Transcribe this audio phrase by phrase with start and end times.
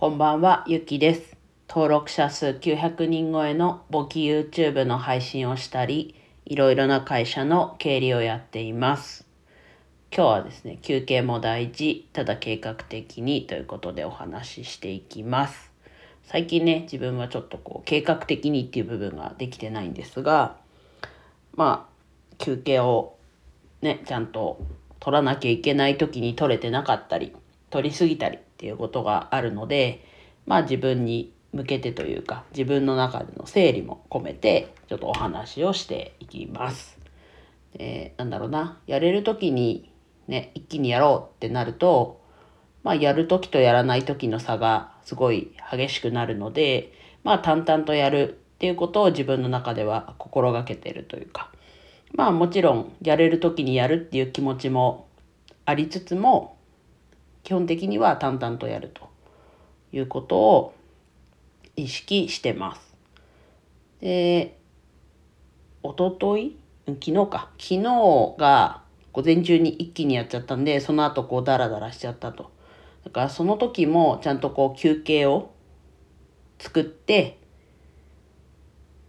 [0.00, 1.36] こんばんは、ゆきです。
[1.68, 6.14] 登録者数900人超えの簿記 YouTube の配信をしたり、
[6.46, 9.26] いろいろな会社の経理をやっています。
[10.10, 15.70] 今日はですね、休憩も大事、ただ計画的にということでお話ししていきます。
[16.24, 20.56] 最近ね、自分はちょっとこう計画的にっていう部分ができてないんですが、
[21.54, 23.18] まあ、休憩を
[23.82, 24.64] ね、ちゃんと
[24.98, 27.36] 取らなきゃいけない時に取れてなかったり、
[27.68, 30.04] 取りすぎたりっていうことがあるので、
[30.44, 36.98] まあ自分に向けてというか、自分の中での整理も込めて、ちょっとお話をしていきます。
[37.72, 39.90] でなんだろうな、やれる時に
[40.28, 42.20] ね、一気にやろうってなると、
[42.82, 46.92] まあやる時とやらない時の差がすごい激しくなるので、
[47.24, 51.50] まあ淡々とやるっていうことを自分の中では心がけてるというか、
[52.12, 55.08] まあもちろんやれる時にやるっていう気持ちも
[55.64, 56.58] ありつつも
[57.50, 59.10] 基本的には淡々とやると
[59.90, 60.74] いうことを
[61.74, 62.96] 意識してます。
[64.00, 64.56] で、
[65.82, 66.56] おととい？
[66.86, 67.50] 昨日か。
[67.58, 72.52] 昨日が午前中に一気にやっちゃったんで、その後こうダラダラしちゃったと。
[73.04, 75.50] だからその時もちゃんとこう休憩を
[76.60, 77.40] 作って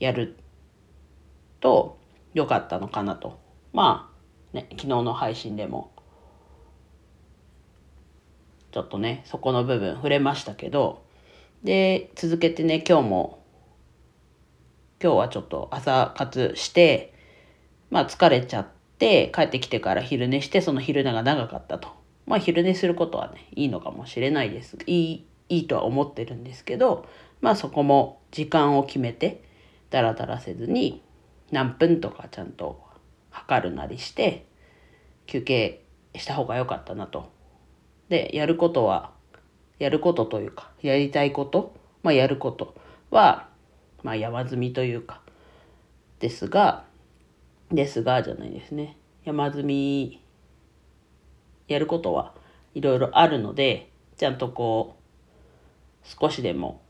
[0.00, 0.38] やる
[1.60, 1.98] と
[2.32, 3.38] 良かったのかなと。
[3.74, 4.10] ま
[4.54, 5.91] あ、ね、昨日の配信でも、
[8.72, 11.04] ちょっとね、そこの部分触れましたけど、
[11.62, 13.44] で、続けてね、今日も、
[15.02, 17.12] 今日はちょっと朝活して、
[17.90, 18.66] まあ疲れちゃっ
[18.98, 21.88] て、帰ってきてから昼寝して、その昼寝が長かったと。
[22.26, 24.78] まあ昼寝することはね、いいのかもしれないです。
[24.86, 27.06] いい、いいとは思ってるんですけど、
[27.42, 29.44] まあそこも時間を決めて、
[29.90, 31.02] ダラダラせずに、
[31.50, 32.82] 何分とかちゃんと
[33.30, 34.46] 測るなりして
[35.26, 35.84] 休憩
[36.16, 37.41] した方が良かったなと。
[38.12, 39.10] でやることは
[39.78, 42.74] やることというかやりたいことまあやること
[43.10, 43.48] は
[44.02, 45.22] まあ山積みというか
[46.20, 46.84] ですが
[47.70, 48.98] ですがじゃないですね。
[49.24, 50.22] 山積み
[51.68, 52.34] やることは
[52.74, 54.98] いろいろあるのでちゃんとこ
[56.04, 56.82] う少しでも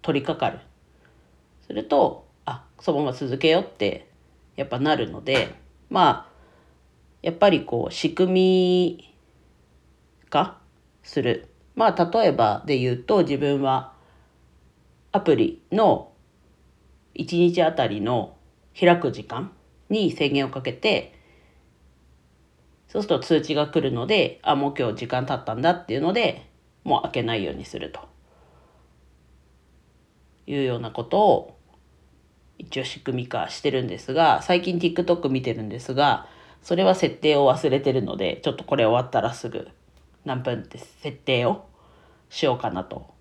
[0.00, 0.64] 取り掛かる。
[1.66, 4.08] するとあそのまま続けようって
[4.54, 5.56] やっぱなるので
[5.90, 6.37] まあ
[7.22, 9.14] やっぱりこう仕組み
[10.30, 10.58] 化
[11.02, 11.48] する。
[11.74, 13.92] まあ例えばで言うと自分は
[15.12, 16.12] アプリの
[17.14, 18.36] 1日あたりの
[18.78, 19.52] 開く時間
[19.88, 21.14] に制限をかけて
[22.88, 26.46] そうすると通知が来るのであもう今日時間経ったんだっていうので
[26.84, 28.08] もう開けないようにすると。
[30.48, 31.58] いうようなことを
[32.56, 36.26] 一応仕組み化してるんですが、最近 TikTok 見てるんですが、
[36.62, 39.68] それは設定を忘れてるので、ちょっとこれ終わったらすぐ
[40.24, 41.66] 何分って設定を
[42.28, 43.14] しようかなと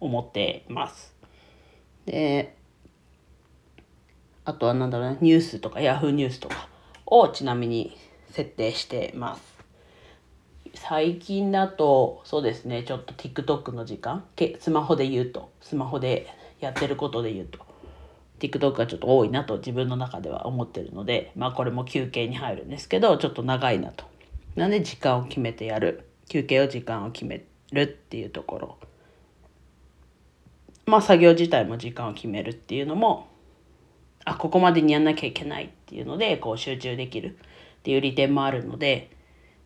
[0.00, 1.14] 思ってます。
[2.06, 2.56] で、
[4.44, 6.68] あとはなんだろうね、ニュースとか Yahoo ニュースとか
[7.06, 7.96] をちなみに
[8.30, 9.54] 設定してます。
[10.76, 14.24] 最近だとそうですねちょっと TikTok の時間？
[14.34, 16.26] けスマホで言うとスマホで
[16.60, 17.60] やってることで言うと
[18.40, 24.04] TikTok がちょっと多いなと自分の中では思ってるのでまあこれも休憩に入るんですけどちょっと長いなと。
[24.56, 26.08] なんで時間を決めてやる？
[26.28, 28.78] 休憩を時間を決めるっていうところ。
[30.86, 33.28] まあ作業自体も時間を決めるっていうのも
[34.24, 39.10] あここまでにやんなきゃいけないっていうのでこう集中できるっていう利点もあるので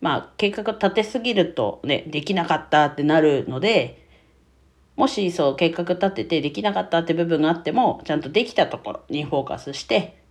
[0.00, 4.03] まあ計画立てすぎるとねできなかったってなるので
[4.96, 10.22] もしそう計画立ててできなかったって部分があってもちゃんとできたところにフォーカスして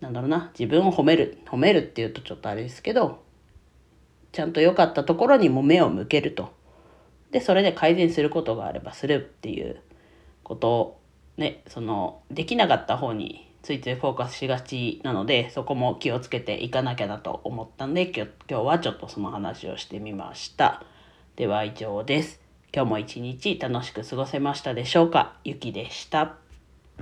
[0.00, 3.22] なんだろうな自分を褒める褒めるっていうとちょっとあれですけど
[4.32, 6.52] ちゃんと良かったところにも目を向けると。
[7.30, 9.80] でそれで改善することがあればするっていう
[10.42, 10.68] こと。
[10.70, 11.00] を
[11.36, 20.84] ねそのできなかった方についついフォーカスしがちなのでそこも気をつけていかなきゃなと思ったんで今日はちょっとその話をしてみました。
[21.36, 22.40] では以上です。
[22.72, 25.34] 今日も一日楽しく過ごせましたでしょうか？
[25.42, 26.43] ゆきでした。